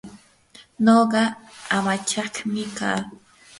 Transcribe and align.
nuqa 0.83 1.21
amachaqmi 1.75 2.63
kaa. 2.77 3.01